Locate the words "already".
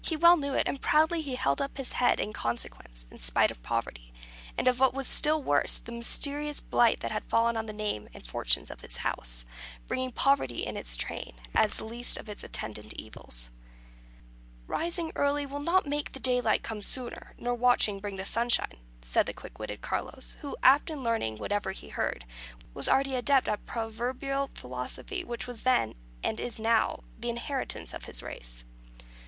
22.89-23.11